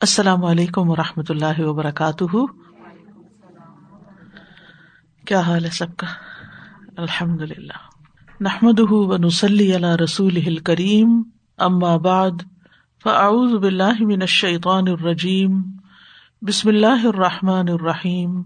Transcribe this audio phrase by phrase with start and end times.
[0.00, 2.36] السلام علیکم و رحمۃ اللہ وبرکاتہ۔
[5.26, 6.06] کیا حال ہے سب کا؟
[6.96, 7.78] الحمد للہ
[8.40, 11.22] نحمد و نسلی اللہ رسول کریم
[12.02, 12.30] بعد،
[13.02, 15.62] فاعوذ باللہ من الشیطان الرجیم،
[16.42, 18.42] بسم اللہ الرحمٰن الرحیم۔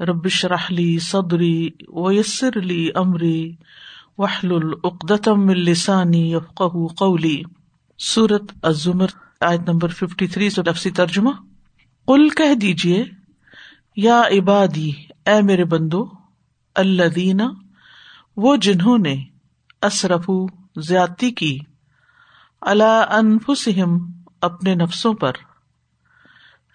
[0.00, 3.54] ربش رحلی صدری ویسر علی عمری
[4.18, 6.62] وحل العقدم السانی یفق
[6.98, 7.42] قولی۔
[7.98, 9.08] صورت الزمر۔
[9.40, 11.30] آیت نمبر ففٹی تھری سے لفظی ترجمہ۔
[12.06, 13.04] کل کہہ دیجیے
[13.96, 14.90] یا عبادی،
[15.26, 16.04] اے میرے بندو
[16.74, 17.50] اللہ دینا
[18.36, 19.24] وہ جنہوں نے
[19.82, 20.30] اصرف
[20.76, 21.58] زیادتی کی
[22.60, 23.96] اللہ انفسم
[24.40, 25.32] اپنے نفسوں پر۔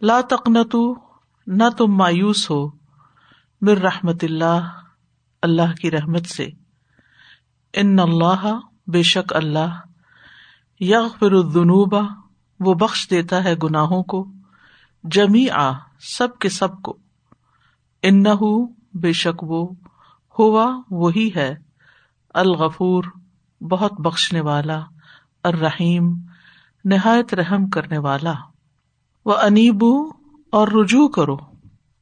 [0.01, 0.95] لا تقنتو
[1.47, 2.67] نہ تم مایوس ہو
[3.61, 4.81] مر رحمت اللہ
[5.41, 6.47] اللہ کی رحمت سے۔
[7.73, 9.79] ان اللہ، بے شک اللہ،
[10.79, 12.24] یغفر الذنوب
[12.59, 14.27] وہ بخش دیتا ہے گناہوں کو
[15.03, 16.97] جمی آ سب کے سب کو۔
[18.03, 18.23] ان
[18.93, 19.69] بے شک وہ،
[20.39, 21.55] ہوا وہی ہے،
[22.33, 23.03] الغفور،
[23.61, 24.81] بہت بخشنے والا،
[25.43, 26.13] الرحیم،
[26.85, 28.33] نہایت رحم کرنے والا۔
[29.25, 30.09] وہ انیبو
[30.51, 31.37] اور رجوع کرو،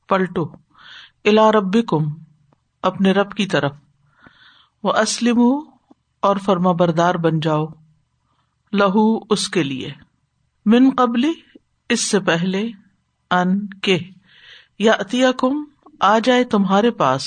[0.07, 0.45] پلٹو
[1.25, 2.03] الا رب کم
[2.81, 3.73] اپنے رب کی طرف۔
[4.83, 5.41] وہ اسلم
[6.19, 7.65] اور فرما بردار بن جاؤ،
[8.73, 10.12] لہو اس کے لیے۔
[10.65, 11.31] من قبل
[11.89, 12.69] اس سے پہلے،
[13.31, 13.99] ان کے
[14.79, 15.63] یا عطیہ کم
[15.99, 17.23] آ جائے تمہارے پاس،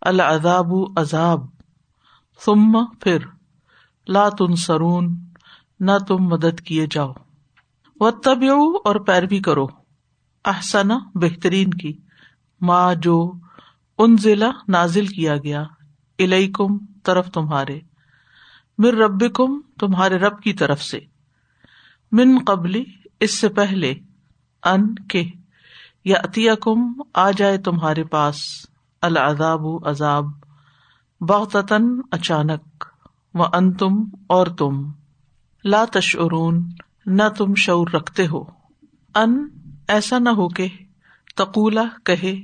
[0.00, 1.40] العذاب عذاب،
[2.44, 3.18] ثم پھر،
[4.08, 5.16] لا تن سرون
[5.80, 7.12] نہ تم مدد کیے جاؤ۔
[8.00, 8.42] و طب
[8.84, 9.66] اور پیروی کرو
[10.44, 11.98] احسنا بہترین کی
[12.60, 13.32] ماں جو
[13.98, 15.62] ان ضلع نازل کیا گیا،
[16.18, 17.80] الیکم، طرف تمہارے
[18.78, 21.00] مر رب کم تمہارے رب کی طرف سے۔
[22.12, 22.84] من قبلی،
[23.20, 23.94] اس سے پہلے،
[24.62, 25.24] ان کے
[26.04, 28.36] یا عطیہ کم آ جائے تمہارے پاس،
[29.00, 30.24] العذاب، عذاب
[31.20, 32.84] بغتن اچانک
[33.34, 34.90] و ان تم اور تم،
[35.64, 36.68] لا تشعرون،
[37.06, 38.44] نہ تم شعور رکھتے ہو۔
[39.14, 39.48] ان،
[39.88, 40.68] ایسا نہ ہو کہ
[41.36, 42.34] تقولا کہے،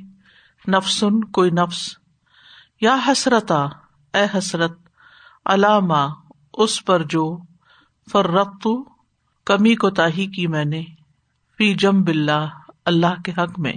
[0.69, 1.99] نفسن، کوئی نفس،
[2.81, 3.65] یا حسرتا،
[4.15, 4.79] اے حسرت
[5.45, 6.07] علامہ
[6.55, 7.39] اس پر جو
[8.13, 8.67] فرقت
[9.49, 10.83] کمی کو تاہی کی میں نے،
[11.59, 12.47] فی جم بلّہ
[12.85, 13.73] اللہ کے حق میں۔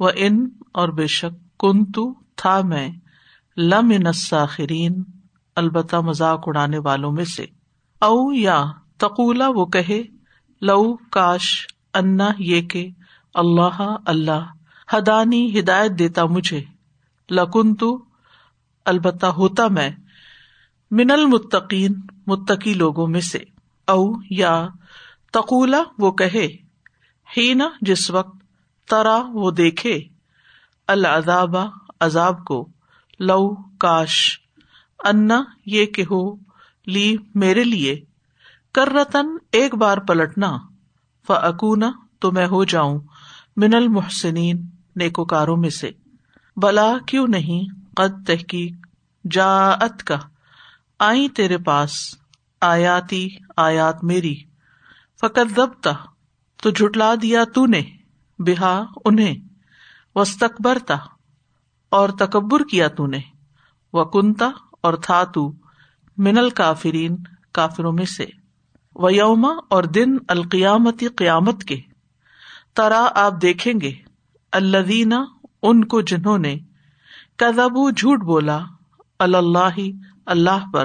[0.00, 2.88] وہ ان اور بے شک کن تو تھا میں،
[3.56, 5.02] لم نساخرین
[5.56, 7.46] البتہ مذاق اڑانے والوں میں سے۔
[8.00, 8.64] او یا،
[8.96, 10.02] تقولا وہ کہے،
[10.60, 12.88] لو، کاش، انا، یہ کہ،
[13.34, 14.52] اللہ اللہ
[14.96, 16.64] ہدانی ہدایت دیتا مجھے۔
[17.30, 18.04] لکن تو
[18.84, 19.90] البتہ ہوتا میں،
[20.90, 21.92] من المتقین،
[22.26, 23.53] متقی لوگوں میں سے۔
[23.88, 24.66] او یا
[25.32, 26.46] تقولا وہ کہے
[27.36, 28.36] ہی نا جس وقت
[28.88, 30.00] ترا وہ دیکھے
[30.88, 31.56] العذاب
[32.00, 32.68] عذاب کو،
[33.20, 34.40] لو کاش
[35.04, 36.34] انا یہ کہ ہو
[36.86, 38.00] لی میرے لیے
[38.74, 40.56] کر رتن ایک بار پلٹنا
[41.28, 43.00] فکونا تو میں ہو جاؤں
[43.56, 44.60] من المحسنین
[44.96, 45.90] نیکوکاروں میں سے۔
[46.56, 47.62] بلا کیوں نہیں،
[47.96, 48.86] قد تحقیق
[49.30, 50.18] جا ات کا
[50.98, 51.90] آئی تیرے پاس۔
[52.64, 54.34] آیاتی آیات میری۔
[55.20, 55.88] فقت ضبط
[56.62, 57.82] تو جٹلا دیا تو نے
[58.38, 59.34] بہا انہیں۔
[60.14, 60.94] وسطبرتا
[61.88, 63.18] اور تکبر کیا تو نے
[63.92, 65.52] وہ کنتا اور تھا تو
[66.16, 67.16] منل کافرین
[67.52, 68.26] کافروں میں سے۔
[68.94, 71.80] و یوما اور دن القیامتی قیامت کے۔
[72.74, 73.92] ترا آپ دیکھیں گے
[74.52, 75.24] اللہ
[75.62, 76.56] ان کو جنہوں نے
[77.36, 78.60] کدبو جھوٹ بولا
[79.18, 79.78] اللہ
[80.26, 80.84] اللہ پر۔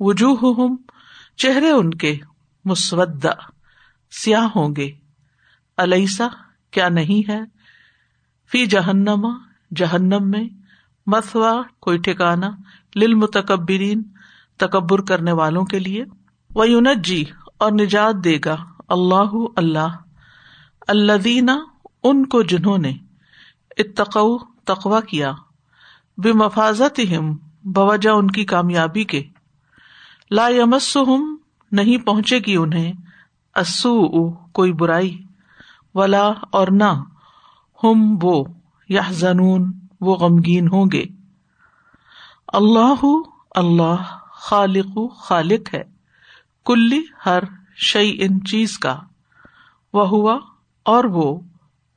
[0.00, 0.76] وجوہ
[1.36, 2.18] چہرے ان کے
[2.64, 3.30] مسودا
[4.10, 4.92] سیاہ ہوں گے۔
[5.78, 6.28] علیسا
[6.70, 7.40] کیا نہیں ہے؟
[8.52, 9.28] فی جہنما
[9.76, 10.44] جہنم میں
[11.06, 12.50] مسوا کوئی ٹھکانا
[12.96, 14.02] لل متکبرین
[14.56, 16.04] تکبر کرنے والوں کے لیے۔
[16.54, 17.24] وہ یونت جی
[17.58, 18.56] اور نجات دے گا
[18.88, 19.96] اللہ اللہ۔
[20.88, 21.50] اللہ
[22.02, 22.92] ان کو جنہوں نے
[23.76, 25.32] اتقو تقوا کیا۔
[26.18, 29.22] بے مفاظت ہم بوجہ ان کی کامیابی کے۔
[30.30, 30.96] لا یمس
[31.72, 32.92] نہیں پہنچے گی انہیں
[33.54, 35.22] اسو کوئی برائی،
[35.94, 36.92] ولا اور نہ،
[37.84, 38.44] ہم وہ
[38.88, 41.04] یا زنون وہ غمگین ہوں گے۔
[42.48, 43.04] اللہ
[43.54, 45.82] اللہ خالق خالق ہے
[46.66, 47.42] کلی ہر
[47.76, 48.98] شعی ان چیز کا
[49.92, 50.38] وہ ہوا
[50.82, 51.40] اور وہ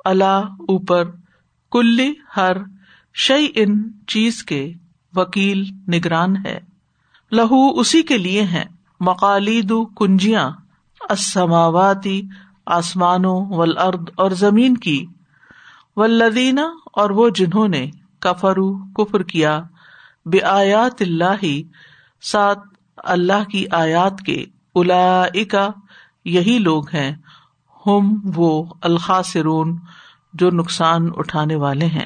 [0.06, 1.04] اللہ اوپر
[1.72, 2.58] کلی ہر
[3.14, 4.74] شعی ان چیز کے
[5.16, 6.69] وکیل، نگران ہے۔
[7.32, 8.64] لہو اسی کے لیے ہیں۔
[9.00, 10.52] مقالید، کنجیاں
[11.10, 12.22] اسماواتی
[12.66, 15.06] آسمانوں ولاد اور زمین کی۔
[15.96, 16.62] ولدینہ
[16.94, 17.90] اور وہ جنہوں نے
[18.20, 19.62] کفرو کفر کیا۔
[20.26, 21.46] بے آیات اللہ
[22.22, 22.58] سات
[22.98, 25.24] اللہ کی آیات کے۔ الا
[26.26, 27.16] یہی لوگ ہیں۔
[27.86, 29.80] ہم وہ الخاصرون
[30.34, 32.06] جو نقصان اٹھانے والے ہیں۔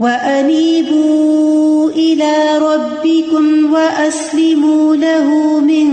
[0.00, 5.88] وأنيبوا إلى ربكم وأسلموا له من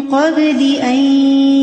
[0.00, 0.94] قبل أن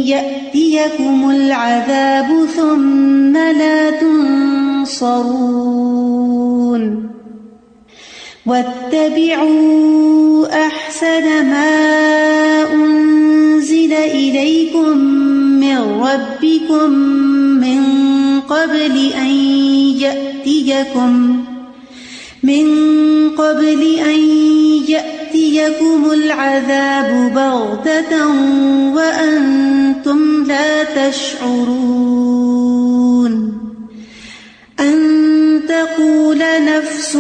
[0.07, 5.37] يأتيكم العذاب ثم لا تنصرون
[8.45, 14.97] واتبعوا أحسن ما أنزل إليكم
[15.59, 16.89] من ربكم
[17.59, 17.81] من
[18.41, 19.27] قبل أن
[19.99, 21.46] يأتيكم
[22.47, 24.19] من قبل أن
[24.89, 28.27] يأتيكم العذاب بغتة
[28.95, 32.27] وأنتم لا تشعرون
[34.79, 37.15] أن تقول نفس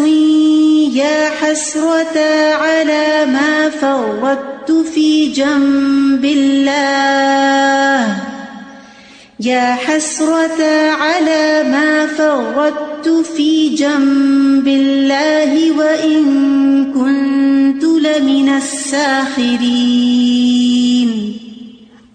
[0.95, 2.19] يا حسرة
[2.53, 8.26] على ما فرطت في جنب الله
[9.39, 16.23] يا حسرة على ما فرطت في جنب الله وإن
[16.93, 19.67] كنت لمن الساخرين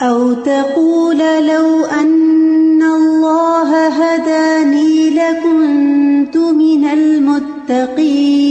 [0.02, 8.42] أو تقول لو أن الله هداني لكنت من المتقين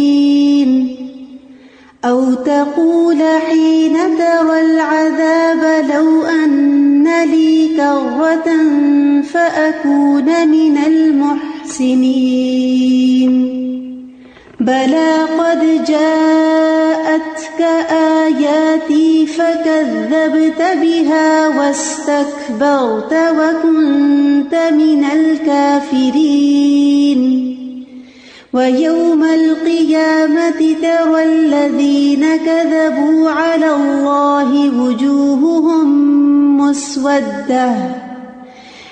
[2.06, 3.81] أو تقول حين
[9.42, 12.12] فأكون من المحسنين.
[14.60, 17.62] بلى قد جاءتك
[17.92, 26.42] آياتي فكذبت بها واستكبرت وكنت من الكافرين.
[28.54, 35.88] ويوم القيامة ترى الذين كذبوا على الله وجوههم
[36.58, 38.01] مسودة.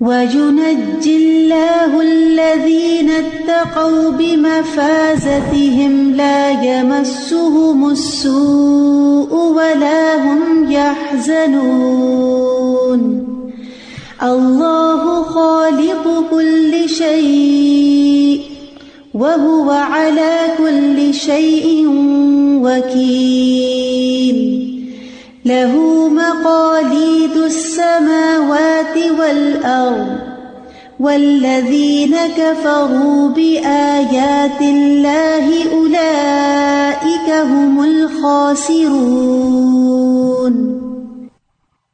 [0.00, 12.20] وينجي الله الذين اتقوا بمفازتهم لا يمسهم السوء ولا هم يحزنون.
[14.22, 18.49] الله خالق كل شيء.
[19.14, 21.86] وهو على كل شيء
[22.66, 23.30] وكيل.
[25.44, 25.76] له
[26.10, 30.30] مقاليد السماوات والأرض.
[31.06, 38.90] والذين كفروا بآيات الله أولئك هم الخاسرون.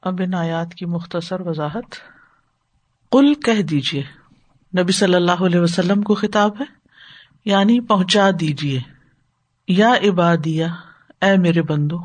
[0.03, 1.95] اب ان آیات کی مختصر وضاحت.
[3.11, 4.03] قل کہہ دیجیے
[4.79, 6.76] نبی صلی اللہ علیہ وسلم کو خطاب ہے؟
[7.47, 8.81] یعنی پہنچا دیجیے
[9.69, 10.65] یا عبادیہ،
[11.21, 11.99] اے میرے بندو،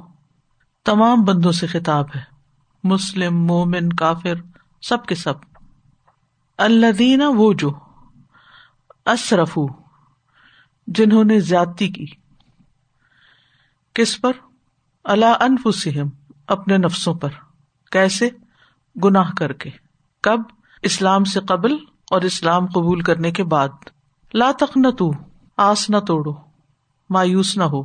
[0.85, 2.21] تمام بندوں سے خطاب ہے۔
[2.83, 4.33] مسلم، مومن، کافر،
[4.81, 5.33] سب کے سب۔
[6.57, 7.71] اللہ دینا وہ جو
[9.05, 9.57] اشرف
[10.87, 12.05] جنہوں نے زیادتی کی۔
[13.93, 14.31] کس پر؟
[15.03, 16.09] اللہ انفسم
[16.47, 17.29] اپنے نفسوں پر۔
[17.91, 18.29] کیسے؟
[19.03, 19.69] گناہ کر کے۔
[20.23, 20.39] کب؟
[20.81, 21.73] اسلام سے قبل
[22.11, 23.69] اور اسلام قبول کرنے کے بعد۔
[24.33, 25.11] لا تک نہ تو
[25.57, 26.33] آس نہ توڑو،
[27.09, 27.83] مایوس نہ ہو۔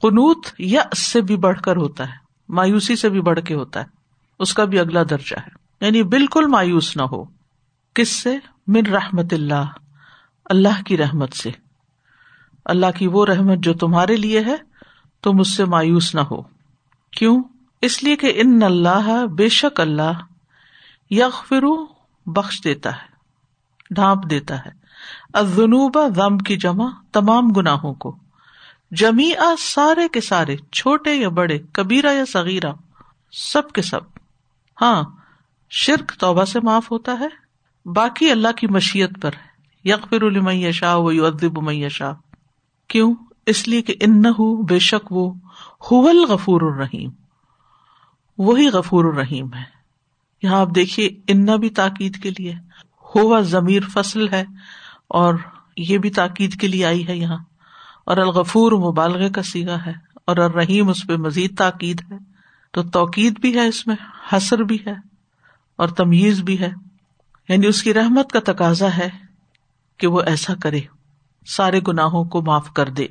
[0.00, 2.14] قنوت یا اس سے بھی بڑھ کر ہوتا ہے،
[2.48, 3.84] مایوسی سے بھی بڑھ کے ہوتا ہے،
[4.38, 5.50] اس کا بھی اگلا درجہ ہے۔
[5.86, 7.24] یعنی بالکل مایوس نہ ہو۔
[7.94, 9.64] کس سے؟ من رحمت اللہ
[10.44, 11.50] اللہ کی رحمت سے۔
[12.64, 14.56] اللہ کی وہ رحمت جو تمہارے لیے ہے،
[15.22, 16.42] تم اس سے مایوس نہ ہو۔
[17.10, 17.42] کیوں؟
[17.82, 20.12] اس لیے کہ ان اللہ بے شک اللہ
[21.10, 21.86] یغ فرو
[22.26, 23.06] بخش دیتا ہے،
[23.90, 24.83] ڈھانپ دیتا ہے۔
[25.34, 28.16] ازنوبا غم کی جمع تمام گناہوں کو۔
[28.90, 32.72] جمی سارے کے سارے، چھوٹے یا بڑے کبیرا یا سغیرہ
[33.32, 34.00] سب کے سب۔
[34.82, 35.02] ہاں
[35.70, 37.28] شرک توبہ سے معاف ہوتا ہے،
[37.88, 39.30] باقی اللہ کی مشیت پر
[39.84, 42.12] یقر المیہ شاہ و ادب شاہ
[42.88, 43.14] کیوں؟
[43.46, 44.22] اس لیے کہ ان
[44.68, 45.32] بے شک وہ
[46.28, 47.10] غفور الرحیم۔
[48.38, 49.62] وہی غفور الرحیم ہے۔
[50.42, 52.54] یہاں آپ دیکھیے انا بھی تاکید کے لیے۔
[53.14, 54.44] ہوا ضمیر فصل ہے۔
[55.08, 55.34] اور
[55.76, 57.38] یہ بھی تاکید کے لیے آئی ہے یہاں۔
[58.06, 62.16] اور الغفور مبالغ کا سیگا ہے اور الرحیم اس پہ مزید تاکید ہے۔
[62.72, 63.96] تو توقید بھی ہے اس میں،
[64.32, 64.94] حسر بھی ہے
[65.76, 66.70] اور تمیز بھی ہے۔
[67.48, 69.08] یعنی اس کی رحمت کا تقاضا ہے
[69.98, 70.80] کہ وہ ایسا کرے،
[71.46, 73.06] سارے گناہوں کو معاف کر دے۔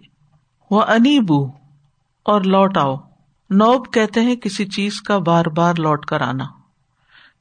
[0.72, 1.46] وہ انیبو
[2.24, 2.96] اور لوٹ آؤ۔
[3.50, 6.46] نوب کہتے ہیں کسی چیز کا بار بار لوٹ کر آنا۔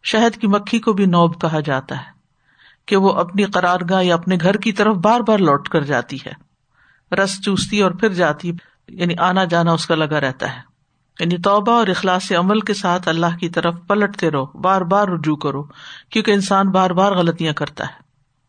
[0.04, 2.21] شہد کی مکھی کو بھی نوب کہا جاتا ہے۔
[2.86, 6.16] کہ وہ اپنی قرار گاہ یا اپنے گھر کی طرف بار بار لوٹ کر جاتی
[6.16, 6.52] ہے۔
[7.14, 8.52] رس چوستی اور پھر جاتی
[8.88, 10.72] یعنی آنا جانا اس کا لگا رہتا ہے۔
[11.20, 15.36] یعنی توبہ اور اخلاص عمل کے ساتھ اللہ کی طرف پلٹتے رہو، بار بار رجوع
[15.36, 15.62] کرو،
[16.10, 18.02] کیونکہ انسان بار بار غلطیاں کرتا ہے۔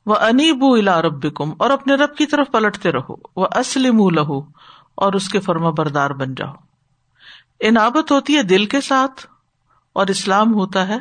[0.05, 4.39] وہ انیب الا رب کم اور اپنے رب کی طرف پلٹتے رہو۔ وہ اسلم لہو
[4.95, 6.53] اور اس کے فرما بردار بن جاؤ۔
[7.59, 9.27] انابت ہوتی ہے دل کے ساتھ،
[9.93, 10.97] اور اسلام ہوتا ہے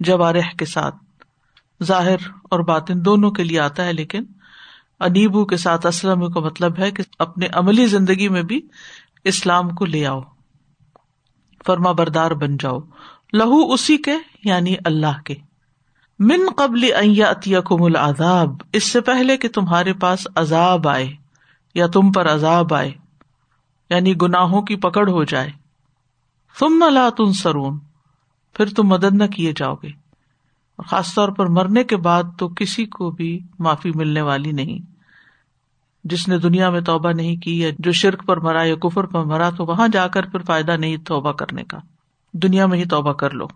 [0.00, 0.96] جوارح کے ساتھ۔
[1.84, 4.24] ظاہر اور باطن دونوں کے لیے آتا ہے، لیکن
[5.00, 8.60] انیبو کے ساتھ اسلم کا مطلب ہے کہ اپنے عملی زندگی میں بھی
[9.24, 10.20] اسلام کو لے آؤ،
[11.66, 12.78] فرما بردار بن جاؤ۔
[13.32, 15.34] لہو اسی کے یعنی اللہ کے۔
[16.18, 16.84] من قبل
[17.22, 21.12] عطیہ کم العذاب، اس سے پہلے کہ تمہارے پاس عذاب آئے،
[21.74, 22.90] یا تم پر عذاب آئے
[23.90, 25.50] یعنی گناہوں کی پکڑ ہو جائے۔
[26.58, 27.78] تم نہ لا تن سرون
[28.54, 29.99] پھر تم مدد نہ کیے جاؤ گے۔
[30.86, 34.78] خاص طور پر مرنے کے بعد تو کسی کو بھی معافی ملنے والی نہیں۔
[36.04, 39.24] جس نے دنیا میں توبہ نہیں کی یا جو شرک پر مرا یا کفر پر
[39.24, 41.78] مرا تو وہاں جا کر پھر فائدہ نہیں توبہ کرنے کا۔
[42.32, 43.46] دنیا میں ہی توبہ کر لو۔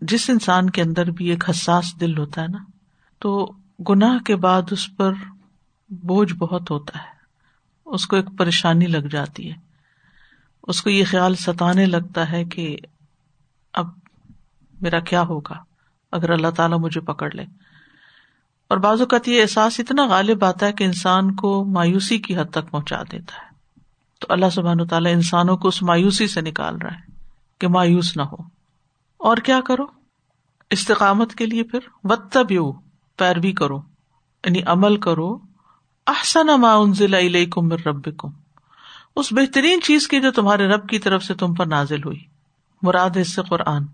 [0.00, 2.58] جس انسان کے اندر بھی ایک حساس دل ہوتا ہے نا،
[3.18, 3.52] تو
[3.88, 5.12] گناہ کے بعد اس پر
[5.88, 7.18] بوجھ بہت ہوتا ہے۔
[7.84, 9.56] اس کو ایک پریشانی لگ جاتی ہے۔
[10.62, 12.76] اس کو یہ خیال ستانے لگتا ہے کہ
[13.72, 13.88] اب
[14.80, 15.67] میرا کیا ہوگا؟
[16.12, 17.44] اگر اللہ تعالیٰ مجھے پکڑ لے۔
[18.68, 22.50] اور بعض اوقات یہ احساس اتنا غالب آتا ہے کہ انسان کو مایوسی کی حد
[22.50, 23.48] تک پہنچا دیتا ہے۔
[24.20, 27.12] تو اللہ سبحان تعالیٰ انسانوں کو اس مایوسی سے نکال رہا ہے
[27.58, 28.36] کہ مایوس نہ ہو۔
[29.16, 29.82] اور کیا کرو؟
[30.70, 32.36] استقامت کے لیے پھر وط
[33.16, 33.78] پیروی کرو۔
[34.44, 35.38] یعنی عمل کرو۔
[36.06, 38.28] احسن ما انزل الیکم من ربکم۔
[39.16, 42.24] اس بہترین چیز کی جو تمہارے رب کی طرف سے تم پر نازل ہوئی۔
[42.82, 43.84] مراد اس سے قرآن۔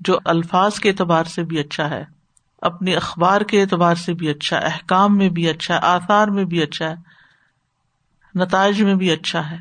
[0.00, 2.04] جو الفاظ کے اعتبار سے بھی اچھا ہے
[2.62, 6.62] اپنی اخبار کے اعتبار سے بھی اچھا احکام میں بھی اچھا ہے، آثار میں بھی
[6.62, 6.94] اچھا ہے،
[8.34, 9.56] نتائج میں بھی اچھا ہے۔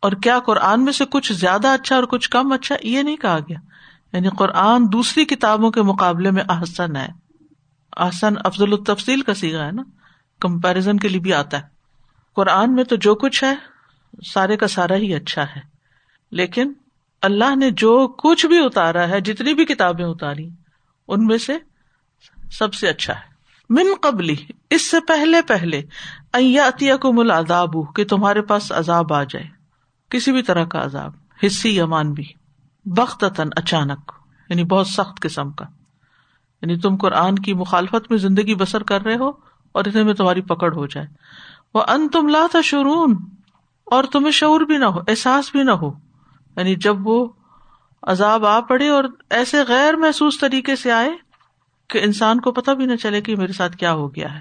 [0.00, 3.38] اور کیا قرآن میں سے کچھ زیادہ اچھا اور کچھ کم اچھا؟ یہ نہیں کہا
[3.38, 3.58] گیا۔
[4.12, 7.08] یعنی قرآن دوسری کتابوں کے مقابلے میں احسن ہے۔
[7.96, 9.82] احسن افضل التفصیل کا سیگا ہے نا۔
[10.40, 11.62] کمپیرزن کے لیے بھی آتا ہے۔
[12.34, 13.54] قرآن میں تو جو کچھ ہے،
[14.26, 15.60] سارے کا سارا ہی اچھا ہے۔
[16.30, 16.72] لیکن
[17.24, 20.48] اللہ نے جو کچھ بھی اتارا ہے، جتنی بھی کتابیں اتاری،
[21.08, 21.52] ان میں سے
[22.50, 23.34] سب سے اچھا ہے۔
[23.70, 24.36] من قبلی،
[24.70, 25.82] اس سے پہلے پہلے
[26.58, 29.46] عطیہ کو مل عذاب کہ تمہارے پاس عذاب آ جائے۔
[30.08, 31.12] کسی بھی طرح کا عذاب،
[31.46, 32.24] حصی یمان بھی
[32.84, 33.24] بخت
[33.56, 34.12] اچانک
[34.48, 35.64] یعنی بہت سخت قسم کا۔
[36.62, 39.28] یعنی تم قرآن کی مخالفت میں زندگی بسر کر رہے ہو
[39.72, 41.06] اور اتنے میں تمہاری پکڑ ہو جائے۔
[41.74, 43.16] وہ ان تم لا تھا شرون
[43.84, 46.03] اور تمہیں شعور بھی نہ ہو، احساس بھی نہ ہو۔
[46.56, 47.28] یعنی جب وہ
[48.02, 51.10] عذاب آ پڑے اور ایسے غیر محسوس طریقے سے آئے
[51.88, 54.40] کہ انسان کو پتا بھی نہ چلے کہ میرے ساتھ کیا ہو گیا ہے۔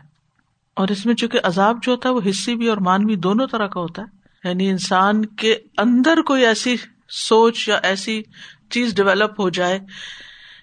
[0.73, 3.67] اور اس میں چونکہ عذاب جو ہوتا ہے وہ حصے بھی اور مانوی دونوں طرح
[3.67, 6.75] کا ہوتا ہے۔ یعنی انسان کے اندر کوئی ایسی
[7.09, 8.21] سوچ یا ایسی
[8.69, 9.79] چیز ڈیولپ ہو جائے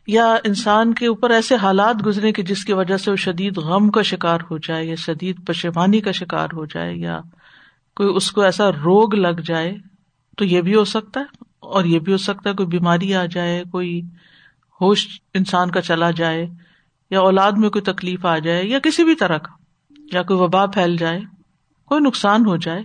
[0.06, 3.90] یا انسان کے اوپر ایسے حالات گزرے کہ جس کی وجہ سے وہ شدید غم
[3.90, 7.20] کا شکار ہو جائے یا شدید پشیمانی کا شکار ہو جائے یا
[7.96, 9.74] کوئی اس کو ایسا روگ لگ جائے
[10.40, 11.24] تو یہ بھی ہو سکتا ہے
[11.60, 14.00] اور یہ بھی ہو سکتا ہے کوئی بیماری آ جائے، کوئی
[14.80, 16.46] ہوش انسان کا چلا جائے،
[17.10, 19.52] یا اولاد میں کوئی تکلیف آ جائے، یا کسی بھی طرح کا،
[20.12, 21.20] یا کوئی وبا پھیل جائے،
[21.86, 22.82] کوئی نقصان ہو جائے۔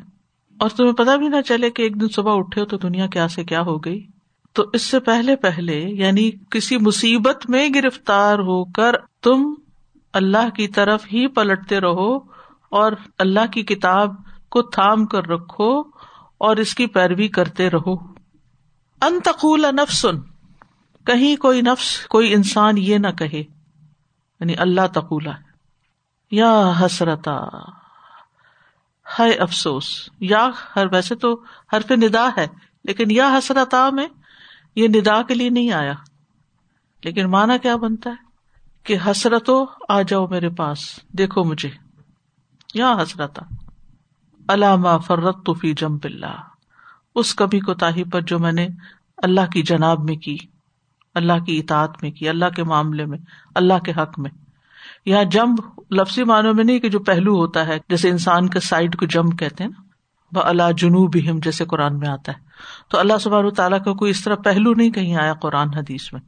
[0.60, 3.28] اور تمہیں پتا بھی نہ چلے کہ ایک دن صبح اٹھے ہو تو دنیا کیا
[3.28, 4.08] سے کیا ہو گئی۔
[4.54, 8.92] تو اس سے پہلے پہلے یعنی کسی مصیبت میں گرفتار ہو کر
[9.24, 9.54] تم
[10.14, 12.16] اللہ کی طرف ہی پلٹتے رہو
[12.70, 14.16] اور اللہ کی کتاب
[14.50, 15.95] کو تھام کر رکھو۔
[16.38, 17.94] اور اس کی پیروی کرتے رہو۔
[19.02, 20.22] انتقول نفسن،
[21.06, 23.44] کہیں کوئی نفس، کوئی انسان یہ نہ کہے۔
[24.40, 25.30] یعنی اللہ تقولہ،
[26.32, 27.42] یا حسرتا
[29.20, 32.48] ہے افسوس۔ یا ہر، ویسے تو حرف ندا ہے،
[32.84, 34.08] لیکن یا حسرتا میں
[34.76, 35.94] یہ ندا کے لیے نہیں آیا۔
[37.04, 38.16] لیکن مانا کیا بنتا ہے؟
[38.84, 41.70] کہ حسرتو، آ جاؤ میرے پاس، دیکھو مجھے۔
[42.74, 43.65] یا حسرتا۔
[44.48, 46.36] علامہ فرت تو فی جم اللہ۔
[47.16, 48.68] اس کبھی کو تاہی پر جو میں نے
[49.18, 50.38] اللہ کی جناب میں کی،
[51.16, 53.18] اللہ کی اطاعت میں کی، اللہ کے معاملے میں،
[53.56, 54.32] اللہ کے حق میں۔
[55.06, 58.96] یہاں جمب لفظی معنوں میں نہیں کہ جو پہلو ہوتا ہے، جیسے انسان کے سائڈ
[58.96, 59.84] کو جمب کہتے ہیں نا۔
[60.38, 62.38] وہ اللہ جنوب ہم جیسے قرآن میں آتا ہے۔
[62.90, 66.22] تو اللہ سبحانہ تعالیٰ کا کوئی اس طرح پہلو نہیں کہیں آیا قرآن حدیث میں۔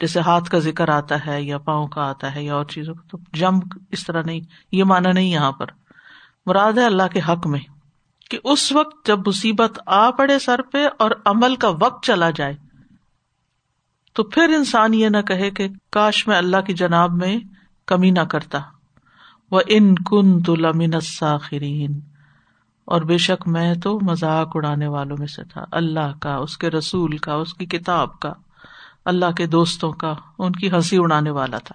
[0.00, 3.02] جیسے ہاتھ کا ذکر آتا ہے یا پاؤں کا آتا ہے یا اور چیزوں کا،
[3.08, 4.40] تو جمب اس طرح نہیں،
[4.72, 5.66] یہ مانا نہیں یہاں پر۔
[6.46, 7.60] مراد ہے اللہ کے حق میں
[8.30, 12.54] کہ اس وقت جب مصیبت آ پڑے سر پہ اور عمل کا وقت چلا جائے،
[14.12, 17.38] تو پھر انسان یہ نہ کہے کہ کاش میں اللہ کی جناب میں
[17.86, 18.58] کمی نہ کرتا۔
[19.50, 22.00] وہ ان کن تو لمن ساخرین
[22.84, 26.70] اور بے شک میں تو مذاق اڑانے والوں میں سے تھا۔ اللہ کا، اس کے
[26.70, 28.32] رسول کا، اس کی کتاب کا،
[29.04, 31.74] اللہ کے دوستوں کا، ان کی ہنسی اڑانے والا تھا۔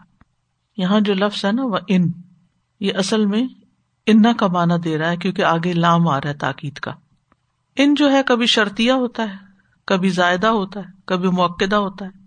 [0.78, 2.12] یہاں جو لفظ ہے نا وہ ان
[2.80, 3.48] یہ اصل میں
[4.12, 6.92] ان کا مانا دے رہا ہے کیونکہ آگے لام آ رہا ہے تاکید کا۔
[7.76, 9.36] ان جو ہے کبھی شرطیا ہوتا ہے،
[9.86, 12.20] کبھی زائدہ ہوتا ہے، کبھی موقع ہوتا ہے۔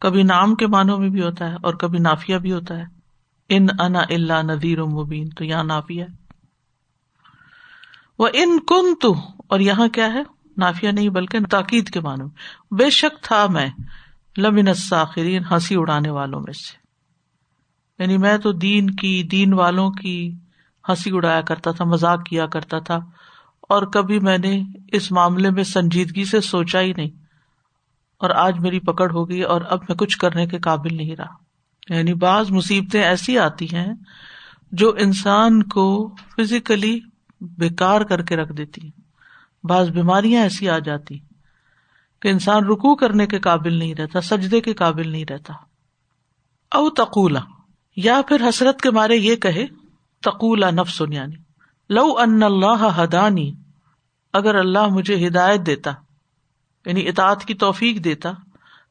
[0.00, 2.84] کبھی نام کے معنوں میں بھی ہوتا ہے اور کبھی نافیہ بھی ہوتا ہے۔
[3.48, 6.04] ان انا اللہ ندیر و مبین، تو یہاں نافیہ
[8.18, 9.14] وہ ان کن تو
[9.46, 10.22] اور یہاں کیا ہے؟
[10.56, 12.28] نافیہ نہیں بلکہ تاکید کے معنوں
[12.70, 13.68] بے شک تھا میں،
[14.38, 16.82] لمن ساخرین ہنسی اڑانے والوں میں سے۔
[18.02, 20.32] یعنی میں تو دین کی، دین والوں کی
[20.88, 22.98] ہنسی اڑایا کرتا تھا مزاق کیا کرتا تھا،
[23.68, 24.62] اور کبھی میں نے
[24.92, 27.10] اس معاملے میں سنجیدگی سے سوچا ہی نہیں۔
[28.18, 31.34] اور آج میری پکڑ ہو گئی اور اب میں کچھ کرنے کے قابل نہیں رہا۔
[31.88, 33.94] یعنی بعض مصیبتیں ایسی آتی ہیں
[34.72, 37.00] جو انسان کو فزیکلی
[37.40, 39.00] بےکار کر کے رکھ دیتی ہیں۔
[39.66, 41.18] بعض بیماریاں ایسی آ جاتی
[42.20, 45.52] کہ انسان رکو کرنے کے قابل نہیں رہتا، سجدے کے قابل نہیں رہتا۔
[46.76, 47.40] او تقولا،
[47.96, 49.66] یا پھر حسرت کے مارے یہ کہے
[50.22, 51.36] تقولا نفس یعنی
[51.90, 53.52] لو ان اللہ ہدانی،
[54.32, 55.90] اگر اللہ مجھے ہدایت دیتا
[56.86, 58.32] یعنی اطاعت کی توفیق دیتا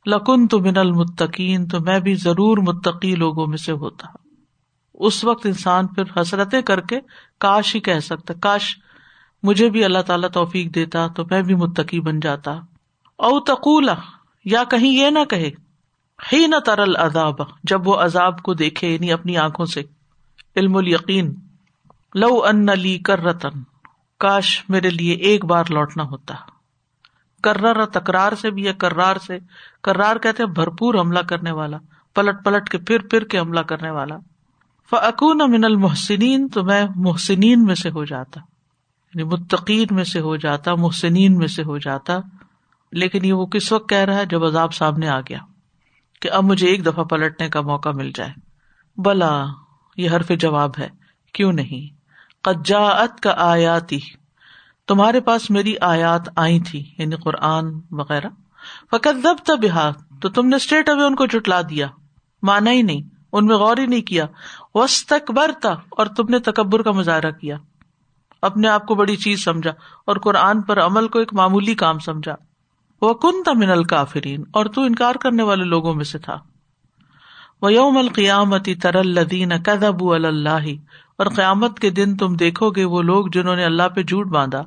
[0.05, 4.07] لکن تو من المتقین، تو میں بھی ضرور متقی لوگوں میں سے ہوتا۔
[4.93, 6.99] اس وقت انسان پھر حسرتیں کر کے
[7.39, 8.77] کاش ہی کہہ سکتا، کاش
[9.43, 12.51] مجھے بھی اللہ تعالیٰ توفیق دیتا تو میں بھی متقی بن جاتا۔
[13.17, 13.93] او تقولا،
[14.45, 15.51] یا کہیں یہ نہ کہے
[16.33, 19.81] ہی نہ ترل عذاب جب وہ عذاب کو دیکھے یعنی اپنی آنکھوں سے۔
[20.55, 21.35] علم یقین
[22.15, 23.63] لو ان لی کر رتن
[24.19, 26.35] کاش میرے لیے ایک بار لوٹنا ہوتا۔
[27.43, 29.37] کرر تکرار سے بھی یا کرار سے۔
[29.83, 31.77] کرار کہتے بھرپور حملہ کرنے والا،
[32.15, 34.17] پلٹ پلٹ کے پھر پھر کے حملہ کرنے والا۔
[34.89, 40.35] فکون من المحسنین، تو میں محسنین میں سے ہو جاتا۔ یعنی متقین میں سے ہو
[40.35, 42.17] جاتا، محسنین میں سے ہو جاتا۔
[42.91, 45.39] لیکن یہ وہ کس وقت کہہ رہا ہے؟ جب عذاب سامنے آ گیا
[46.21, 48.33] کہ اب مجھے ایک دفعہ پلٹنے کا موقع مل جائے۔
[48.97, 49.45] بلا۔
[49.97, 50.87] یہ حرف جواب ہے،
[51.33, 51.93] کیوں نہیں؟
[52.43, 53.99] قجاعت کا آیاتی،
[54.87, 58.29] تمہارے پاس میری آیات آئی تھی یعنی قرآن وغیرہ۔
[58.91, 59.65] فقط دب تب
[60.21, 61.87] تو تم نے اسٹریٹ اوے ان کو جٹلا دیا۔
[62.43, 63.01] مانا ہی نہیں،
[63.33, 64.25] ان میں غور ہی نہیں کیا۔
[64.75, 67.57] وس تکبر تھا اور تم نے تکبر کا مظاہرہ کیا۔
[68.41, 69.71] اپنے آپ کو بڑی چیز سمجھا،
[70.07, 72.35] اور قرآن پر عمل کو ایک معمولی کام سمجھا۔
[73.01, 76.37] وہ کن تھا من الکافرین اور تو انکار کرنے والے لوگوں میں سے تھا۔
[77.61, 80.69] وہ یوم القیامتی تر الدین کدب اللہ
[81.17, 84.63] اور قیامت کے دن تم دیکھو گے وہ لوگ جنہوں نے اللہ پہ جھوٹ باندھا۔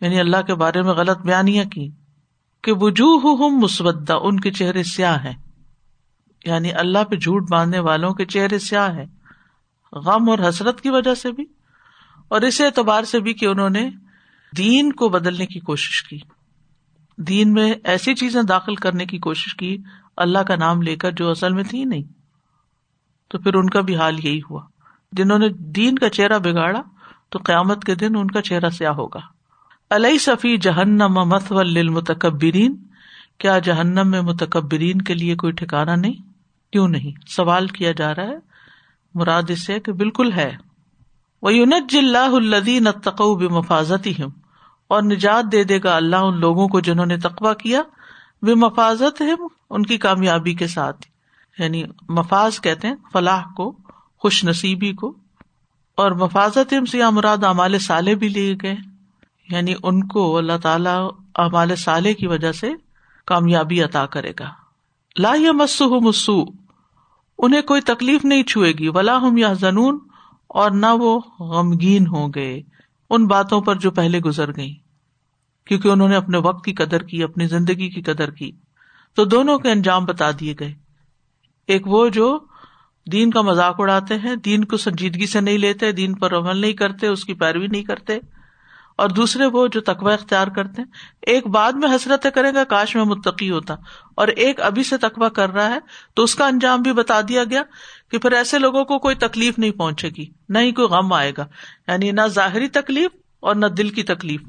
[0.00, 1.90] یعنی اللہ کے بارے میں غلط بیانیاں کی۔
[2.62, 5.32] کہ وجوہ مسودہ، ان کے چہرے سیاہ ہیں۔
[6.44, 9.04] یعنی اللہ پہ جھوٹ باندھنے والوں کے چہرے سیاہ ہے
[9.92, 11.44] غم اور حسرت کی وجہ سے بھی۔
[12.28, 13.90] اور اس اعتبار سے بھی کہ انہوں نے
[14.56, 16.18] دین کو بدلنے کی کوشش کی۔
[17.18, 19.78] دین میں ایسی چیزیں داخل کرنے کی کوشش کی
[20.16, 22.02] اللہ کا نام لے کر جو اصل میں تھی نہیں۔
[23.28, 24.62] تو پھر ان کا بھی حال یہی ہوا۔
[25.12, 26.82] جنہوں نے دین کا چہرہ بگاڑا،
[27.28, 29.20] تو قیامت کے دن ان کا چہرہ سیاہ ہوگا۔
[29.90, 31.12] علیہ صفی جہنم
[31.92, 32.76] متکبرین
[33.38, 36.12] کیا جہنم میں متکبرین کے لیے کوئی ٹھکانا نہیں؟
[36.72, 38.38] کیوں نہیں؟ سوال کیا جا رہا ہے۔
[39.14, 40.56] مراد اس سے کہ بالکل ہے۔
[41.42, 44.30] وہ یونت اللہ الدین تقو بفاظتی ہوں
[44.88, 47.82] اور نجات دے دے گا اللہ ان لوگوں کو جنہوں نے تقوا کیا۔
[48.42, 49.34] بے مفاظت ہے
[49.70, 51.06] ان کی کامیابی کے ساتھ
[51.58, 53.76] یعنی مفاظ کہتے ہیں، فلاح کو،
[54.18, 55.14] خوش نصیبی کو،
[55.96, 58.76] اور مفاظت سے مراد امال سالے بھی لیے گئے
[59.50, 62.72] یعنی ان کو اللہ تعالی امال سالے کی وجہ سے
[63.26, 64.50] کامیابی عطا کرے گا۔
[65.18, 66.44] لا یا مسو مسو
[67.38, 69.98] انہیں کوئی تکلیف نہیں چھوئے گی۔ ولا ہم یا زنون
[70.46, 72.62] اور نہ وہ غمگین ہو گئے
[73.10, 74.74] ان باتوں پر جو پہلے گزر گئی
[75.64, 78.52] کیونکہ انہوں نے اپنے وقت کی قدر کی، اپنی زندگی کی قدر کی۔
[79.14, 80.74] تو دونوں کے انجام بتا دیے گئے۔
[81.66, 82.38] ایک وہ جو
[83.12, 86.72] دین کا مذاق اڑاتے ہیں، دین کو سنجیدگی سے نہیں لیتے، دین پر عمل نہیں
[86.72, 88.18] کرتے، اس کی پیروی نہیں کرتے۔
[88.96, 90.88] اور دوسرے وہ جو تقوی اختیار کرتے ہیں۔
[91.22, 93.74] ایک بعد میں حسرت کرے گا، کاش میں متقی ہوتا۔
[94.14, 95.78] اور ایک ابھی سے تقوی کر رہا ہے،
[96.14, 97.62] تو اس کا انجام بھی بتا دیا گیا
[98.10, 101.32] کہ پھر ایسے لوگوں کو کوئی تکلیف نہیں پہنچے گی، نہ ہی کوئی غم آئے
[101.38, 101.46] گا۔
[101.88, 104.40] یعنی نہ ظاہری تکلیف اور نہ دل کی تکلیف۔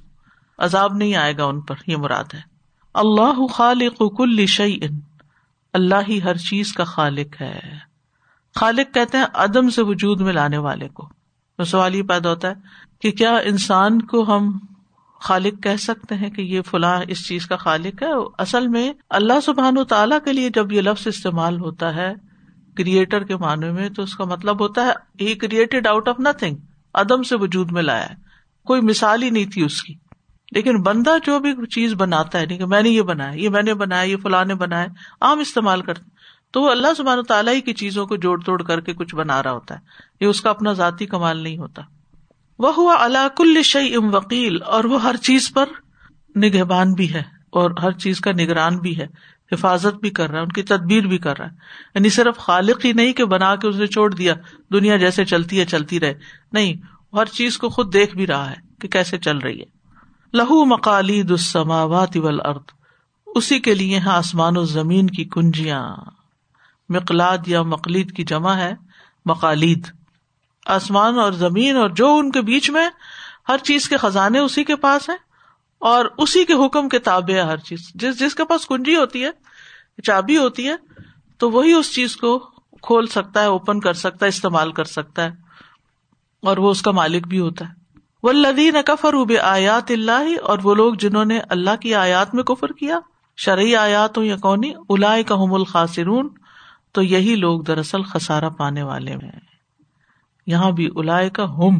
[0.57, 2.50] عذاب نہیں آئے گا ان پر، یہ مراد ہے۔
[2.93, 4.77] اللہ خالق کل شعی
[5.73, 7.59] اللہ ہی ہر چیز کا خالق ہے۔
[8.55, 11.09] خالق کہتے ہیں عدم سے وجود میں لانے والے کو۔
[11.57, 12.53] تو سوال یہ پیدا ہوتا ہے
[13.01, 14.57] کہ کیا انسان کو ہم
[15.19, 19.39] خالق کہہ سکتے ہیں کہ یہ فلاں اس چیز کا خالق ہے؟ اصل میں اللہ
[19.43, 22.13] سبحان و تعالیٰ کے لیے جب یہ لفظ استعمال ہوتا ہے
[22.77, 26.55] کریٹر کے معنی میں، تو اس کا مطلب ہوتا ہے ہی کریٹڈ آؤٹ آف نتنگ
[26.93, 28.15] عدم سے وجود میں لایا ہے۔
[28.65, 29.95] کوئی مثال ہی نہیں تھی اس کی۔
[30.51, 33.61] لیکن بندہ جو بھی چیز بناتا ہے نہیں کہ میں نے یہ بنایا، یہ میں
[33.61, 34.85] نے بنایا، یہ فلاں نے بنایا،
[35.21, 36.09] عام استعمال کرتے
[36.51, 39.43] تو وہ اللہ سبحان تعالیٰ ہی کی چیزوں کو جوڑ توڑ کر کے کچھ بنا
[39.43, 39.79] رہا ہوتا ہے۔
[40.21, 41.81] یہ اس کا اپنا ذاتی کمال نہیں ہوتا۔
[42.59, 45.65] وہ ہوا اللہ کل شعی ام وکیل اور وہ ہر چیز پر
[46.35, 49.07] نگہبان بھی ہے، اور ہر چیز کا نگران بھی ہے،
[49.51, 51.55] حفاظت بھی کر رہا ہے، ان کی تدبیر بھی کر رہا ہے۔
[51.95, 54.33] یعنی صرف خالق ہی نہیں کہ بنا کے اس نے چھوڑ دیا،
[54.73, 56.13] دنیا جیسے چلتی ہے، چلتی رہے۔
[56.53, 56.73] نہیں
[57.13, 59.80] ہر چیز کو خود دیکھ بھی رہا ہے کہ کیسے چل رہی ہے۔
[60.33, 62.71] لہو مکالی دسماوات ارد
[63.27, 65.83] اسی کے لیے ہے آسمان و زمین کی کنجیاں۔
[66.89, 68.73] مقلاد یا مقلید کی جمع ہے،
[69.25, 69.87] مقالید۔
[70.65, 72.87] آسمان اور زمین اور جو ان کے بیچ میں
[73.49, 75.17] ہر چیز کے خزانے اسی کے پاس ہیں،
[75.81, 79.23] اور اسی کے حکم کے تابع ہے ہر چیز۔ جس جس کے پاس کنجی ہوتی
[79.25, 79.31] ہے،
[80.03, 80.75] چابی ہوتی ہے،
[81.37, 82.37] تو وہی اس چیز کو
[82.81, 85.31] کھول سکتا ہے، اوپن کر سکتا ہے، استعمال کر سکتا ہے،
[86.43, 87.80] اور وہ اس کا مالک بھی ہوتا ہے۔
[88.23, 92.43] وہ لدین کفر اب آیات اللہ، اور وہ لوگ جنہوں نے اللہ کی آیات میں
[92.43, 92.99] کفر کیا،
[93.37, 96.29] شرعی آیات ہوں یا کونی الا کا الخاصرون
[96.93, 99.31] تو یہی لوگ دراصل خسارا پانے والے میں
[100.47, 101.79] یہاں بھی الا کا ہم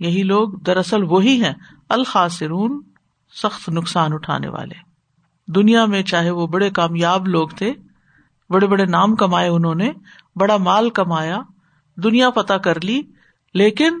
[0.00, 1.52] یہی لوگ دراصل وہی ہیں
[1.88, 2.80] الخاصرون
[3.34, 4.74] سخت نقصان اٹھانے والے۔
[5.48, 7.72] دنیا میں چاہے وہ بڑے کامیاب لوگ تھے،
[8.50, 9.90] بڑے بڑے نام کمائے انہوں نے،
[10.36, 11.40] بڑا مال کمایا،
[11.98, 13.00] دنیا فتح کر لی،
[13.54, 14.00] لیکن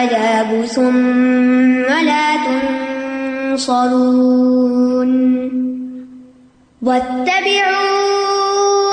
[0.00, 2.36] العذاب ثم لا
[3.56, 5.10] تنصرون.
[6.82, 8.20] واتبعوا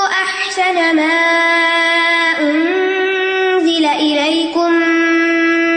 [0.06, 1.18] أحسن ما
[2.42, 4.72] أنزل إليكم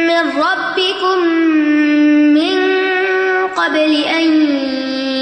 [0.07, 1.19] من ربكم
[2.35, 2.59] من
[3.57, 4.27] قبل أن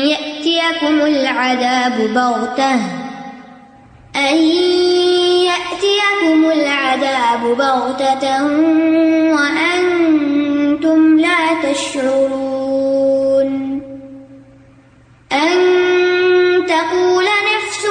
[0.09, 2.75] يأتيكم العذاب بغتة.
[4.16, 4.37] أن
[5.51, 8.38] يأتيكم العذاب بغتة
[11.73, 13.49] تشعرون
[15.33, 15.59] أن
[16.67, 17.85] تقول نفس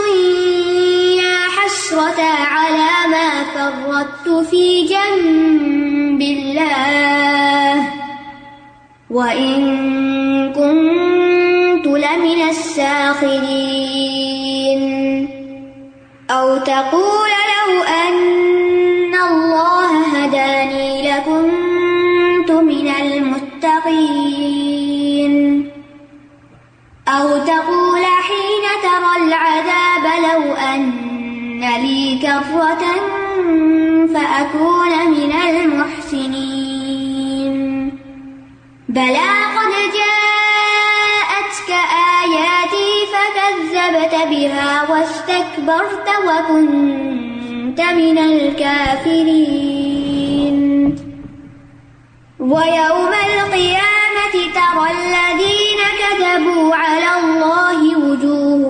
[1.17, 7.89] يا حسرة على ما فرطت في جنب الله.
[9.09, 9.59] وإن
[10.53, 13.87] كنت لمن الساخرين.
[16.31, 17.36] أو تقول
[30.57, 32.83] أن لي كفرة
[34.13, 36.77] فأكون من المحسنين.
[38.89, 41.69] بلى قد جاءتك
[42.23, 49.67] آياتي فكذبت بها واستكبرت وكنت من الكافرين.
[52.39, 58.66] ويوم القيامة ترى الذين كذبوا على الله وجوههم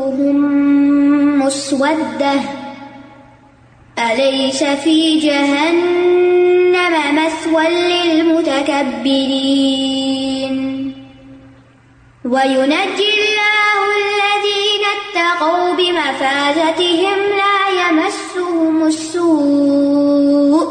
[1.47, 2.39] مسودة.
[3.99, 8.97] أليس في جهنم مثوى للمتكبرين؟
[12.25, 20.67] وينجي الله الذين اتقوا بمفازتهم لا يمسهم السوء.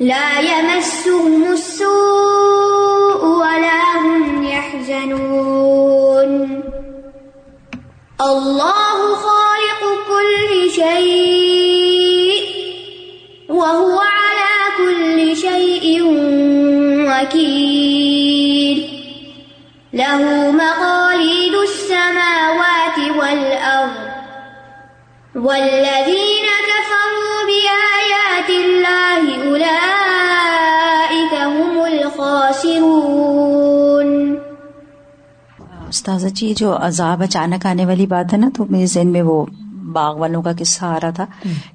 [0.00, 2.61] لا يمسهم السوء.
[8.38, 12.42] الله خالق كل شيء
[13.48, 16.02] وهو على كل شيء
[17.10, 18.78] وكيل.
[19.92, 24.12] له مقاليد السماوات والأرض
[25.34, 26.31] والذين
[36.02, 39.22] استاذہ جی یہ جو عذاب اچانک آنے والی بات ہے نا تو میرے ذہن میں
[39.22, 39.46] وہ
[39.92, 41.26] باغ والوں کا قصہ آ رہا تھا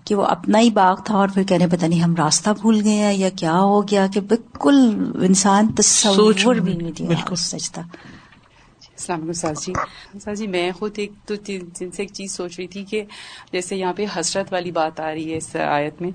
[0.05, 2.93] کہ وہ اپنا ہی باغ تھا اور پھر کہنے پتہ نہیں ہم راستہ بھول گئے
[2.93, 4.75] ہیں یا کیا ہو گیا کہ بالکل
[5.21, 9.73] انسان تصور بھی نہیں دیا۔ بالکل۔ سچتا السلام علیکم ساز جی۔
[10.19, 13.03] ساز جی میں خود ایک تو جن سے ایک چیز سوچ رہی تھی کہ
[13.51, 16.11] جیسے یہاں پہ حسرت والی بات آ رہی ہے اس آیت میں۔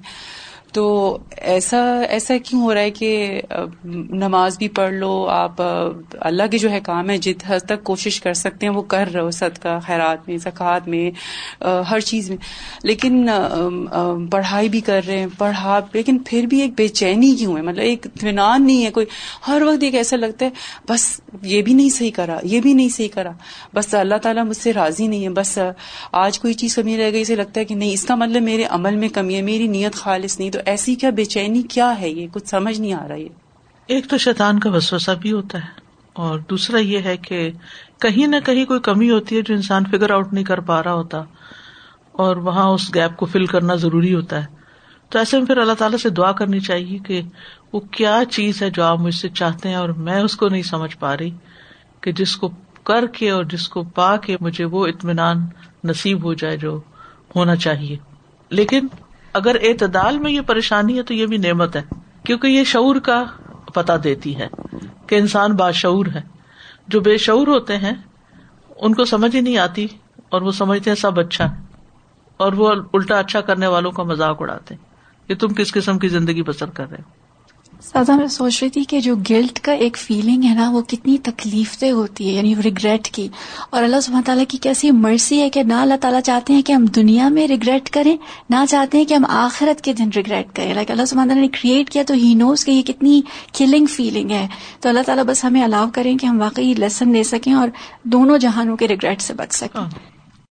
[0.73, 3.41] تو ایسا ایسا کیوں ہو رہا ہے کہ
[3.85, 8.21] نماز بھی پڑھ لو، آپ اللہ کے جو ہے کام ہے جت حد تک کوشش
[8.21, 11.11] کر سکتے ہیں، وہ کر رہے ہو، صدقہ، خیرات میں، زکوٰۃ میں
[11.91, 12.37] ہر چیز میں۔
[12.85, 13.27] لیکن
[14.31, 17.85] پڑھائی بھی کر رہے ہیں، پڑھا، لیکن پھر بھی ایک بے چینی کیوں ہے؟ مطلب
[17.85, 19.07] ایک اطمینان نہیں ہے، کوئی
[19.49, 20.51] ہر وقت ایک ایسا لگتا ہے،
[20.89, 23.33] بس یہ بھی نہیں صحیح کرا، یہ بھی نہیں صحیح کرا،
[23.75, 25.59] بس اللہ تعالیٰ مجھ سے راضی نہیں ہے، بس
[26.13, 28.65] آج کوئی چیز کمی رہ گئی، اسے لگتا ہے کہ نہیں، اس کا مطلب میرے
[28.71, 32.09] عمل میں کمی ہے، میری نیت خالص نہیں، تو ایسی کیا بے چینی کیا ہے
[32.11, 33.29] یہ؟ کچھ سمجھ نہیں آ رہا یہ۔
[33.87, 35.81] ایک تو شیطان کا وسوسہ بھی ہوتا ہے
[36.13, 37.51] اور دوسرا یہ ہے کہ
[38.01, 40.93] کہیں نہ کہیں کوئی کمی ہوتی ہے جو انسان فگر آؤٹ نہیں کر پا رہا
[40.93, 41.23] ہوتا
[42.13, 44.47] اور وہاں اس گیپ کو فل کرنا ضروری ہوتا ہے۔
[45.09, 47.23] تو ایسے میں پھر اللہ تعالیٰ سے دعا کرنی چاہیے کہ
[47.73, 50.63] وہ کیا چیز ہے جو آپ مجھ سے چاہتے ہیں اور میں اس کو نہیں
[50.63, 51.31] سمجھ پا رہی
[52.01, 52.51] کہ جس کو
[52.83, 55.47] کر کے اور جس کو پا کے مجھے وہ اطمینان
[55.85, 56.81] نصیب ہو جائے جو
[57.37, 57.97] ہونا چاہیے۔
[58.51, 58.87] لیکن
[59.33, 61.83] اگر اعتدال میں یہ پریشانی ہے تو یہ بھی نعمت ہے،
[62.25, 63.25] کیونکہ یہ شعور کا
[63.75, 64.49] پتا دیتی ہے
[65.07, 66.21] کہ انسان باشعور ہے۔
[66.89, 67.93] جو بے شعور ہوتے ہیں،
[68.77, 69.87] ان کو سمجھ ہی نہیں آتی
[70.29, 71.63] اور وہ سمجھتے ہیں سب اچھا ہے۔
[72.37, 74.93] اور وہ الٹا اچھا کرنے والوں کا مذاق اڑاتے ہیں۔
[75.29, 77.22] کہ تم کس قسم کی زندگی بسر کر رہے ہو؟
[77.85, 81.19] سازا میں سوچ رہی تھی کہ جو گلٹ کا ایک فیلنگ ہے نا، وہ کتنی
[81.19, 83.29] تکلیف دہ ہوتی ہے یعنی ریگریٹ کی۔
[83.71, 86.73] اور اللہ سبحانہ تعالیٰ کی کیسی مرضی ہے کہ نہ اللہ تعالیٰ چاہتے ہیں کہ
[86.73, 88.17] ہم دنیا میں ریگریٹ کریں،
[88.51, 91.59] نہ چاہتے ہیں کہ ہم آخرت کے دن ریگریٹ کریں۔ لائک اللہ سبحانہ تعالیٰ نے
[91.63, 93.21] کریٹ کیا تو ہی نوز کہ یہ کتنی
[93.59, 94.49] کلنگ فیلنگ ہے۔
[94.81, 97.69] تو اللہ تعالیٰ بس ہمیں الاؤ کریں کہ ہم واقعی لیسن لے سکیں اور
[98.03, 100.12] دونوں جہانوں کے ریگریٹ سے بچ سکیں۔ ہاں۔